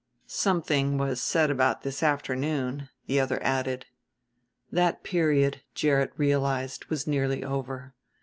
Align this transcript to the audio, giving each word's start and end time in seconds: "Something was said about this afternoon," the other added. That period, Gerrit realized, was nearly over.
"Something 0.25 0.97
was 0.97 1.21
said 1.21 1.51
about 1.51 1.83
this 1.83 2.01
afternoon," 2.01 2.89
the 3.05 3.19
other 3.19 3.37
added. 3.43 3.85
That 4.71 5.03
period, 5.03 5.61
Gerrit 5.75 6.11
realized, 6.17 6.85
was 6.85 7.05
nearly 7.05 7.43
over. 7.43 7.93